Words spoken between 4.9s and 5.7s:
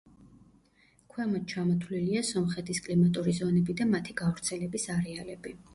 არეალები.